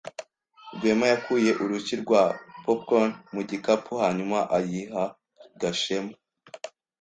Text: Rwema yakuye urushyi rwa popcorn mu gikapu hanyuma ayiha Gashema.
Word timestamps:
Rwema 0.75 1.05
yakuye 1.11 1.51
urushyi 1.63 1.95
rwa 2.03 2.23
popcorn 2.63 3.11
mu 3.33 3.41
gikapu 3.49 3.91
hanyuma 4.03 4.37
ayiha 4.57 5.03
Gashema. 5.61 6.13